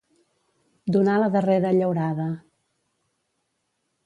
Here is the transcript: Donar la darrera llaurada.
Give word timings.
Donar 0.95 1.17
la 1.23 1.27
darrera 1.35 1.75
llaurada. 1.81 2.27